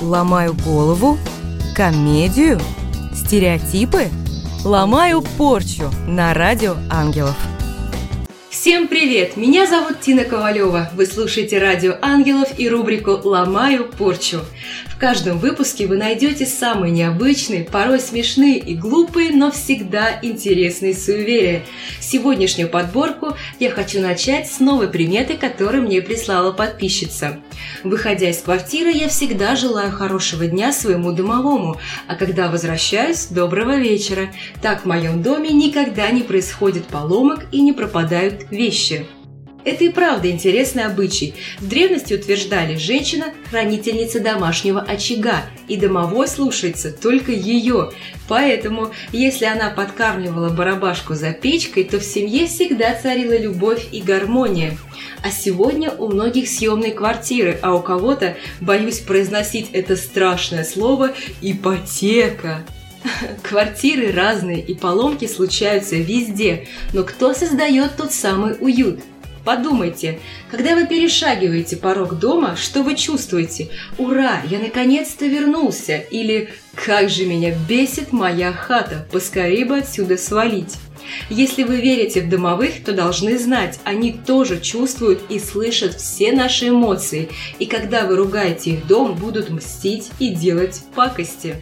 [0.00, 1.18] Ломаю голову?
[1.74, 2.60] Комедию?
[3.12, 4.08] Стереотипы?
[4.64, 7.36] Ломаю порчу на радио ангелов.
[8.50, 9.36] Всем привет!
[9.36, 10.88] Меня зовут Тина Ковалева.
[10.94, 14.40] Вы слушаете радио ангелов и рубрику «Ломаю порчу».
[14.86, 21.62] В каждом выпуске вы найдете самые необычные, порой смешные и глупые, но всегда интересные суеверия.
[22.00, 27.38] Сегодняшнюю подборку я хочу начать с новой приметы, которую мне прислала подписчица.
[27.84, 31.76] Выходя из квартиры, я всегда желаю хорошего дня своему домовому,
[32.08, 34.32] а когда возвращаюсь– доброго вечера.
[34.62, 39.06] Так в моем доме никогда не происходит поломок и не пропадают вещи.
[39.64, 41.34] Это и правда интересный обычай.
[41.58, 47.90] В древности утверждали, женщина– хранительница домашнего очага, и домовой слушается только ее.
[48.28, 54.78] Поэтому, если она подкармливала барабашку за печкой, то в семье всегда царила любовь и гармония.
[55.22, 62.64] А сегодня у многих съемные квартиры, а у кого-то, боюсь произносить это страшное слово, ипотека.
[63.42, 69.00] Квартиры разные и поломки случаются везде, но кто создает тот самый уют–
[69.48, 73.70] Подумайте, когда вы перешагиваете порог дома, что вы чувствуете?
[73.96, 74.42] «Ура!
[74.44, 79.08] Я наконец-то вернулся!» Или «Как же меня бесит моя хата!
[79.10, 80.76] Поскорее бы отсюда свалить!»
[81.30, 86.68] Если вы верите в домовых, то должны знать, они тоже чувствуют и слышат все наши
[86.68, 91.56] эмоции, и когда вы ругаете их дом, будут мстить и делать пакости.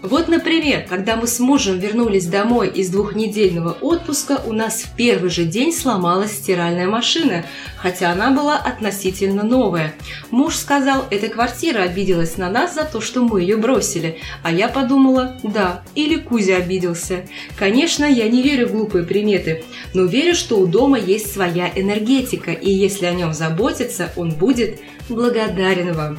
[0.00, 5.28] Вот, например, когда мы с мужем вернулись домой из двухнедельного отпуска, у нас в первый
[5.28, 7.44] же день сломалась стиральная машина,
[7.76, 9.92] хотя она была относительно новая.
[10.30, 14.68] Муж сказал, эта квартира обиделась на нас за то, что мы ее бросили, а я
[14.68, 17.24] подумала, да, или Кузя обиделся.
[17.56, 22.52] Конечно, я не верю в глупые приметы, но верю, что у дома есть своя энергетика,
[22.52, 26.18] и если о нем заботиться, он будет благодарен вам.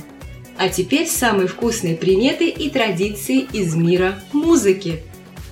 [0.60, 5.04] А теперь самые вкусные приметы и традиции из мира музыки.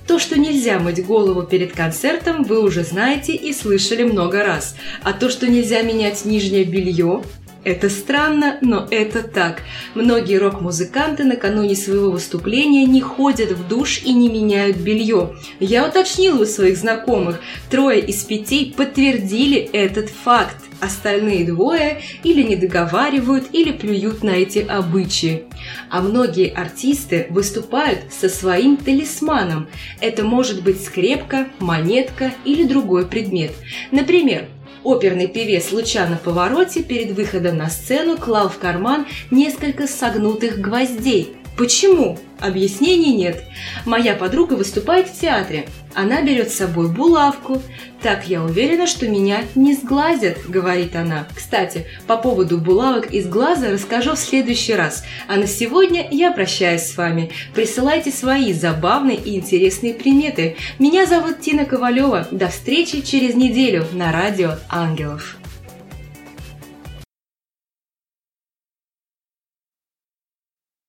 [0.06, 4.76] То, что нельзя мыть голову перед концертом, вы уже знаете и слышали много раз.
[5.02, 7.22] А то, что нельзя менять нижнее белье,
[7.64, 9.62] это странно, но это так.
[9.94, 15.34] Многие рок-музыканты накануне своего выступления не ходят в душ и не меняют белье.
[15.60, 20.56] Я уточнила у своих знакомых, трое из пяти подтвердили этот факт.
[20.80, 25.42] Остальные двое или не договаривают, или плюют на эти обычаи.
[25.90, 29.66] А многие артисты выступают со своим талисманом.
[30.00, 33.50] Это может быть скрепка, монетка или другой предмет.
[33.90, 34.46] Например,
[34.84, 41.36] Оперный певец Лучано Повороте перед выходом на сцену клал в карман несколько согнутых гвоздей.
[41.56, 42.18] Почему?
[42.40, 43.42] Объяснений нет.
[43.84, 45.68] Моя подруга выступает в театре.
[45.94, 47.60] Она берет с собой булавку.
[48.00, 51.26] «Так я уверена, что меня не сглазят»,— говорит она.
[51.34, 55.02] Кстати, по поводу булавок из глаза расскажу в следующий раз.
[55.26, 57.32] А на сегодня я прощаюсь с вами.
[57.54, 60.56] Присылайте свои забавные и интересные приметы.
[60.78, 62.28] Меня зовут Тина Ковалева.
[62.30, 65.36] До встречи через неделю на радио «Ангелов».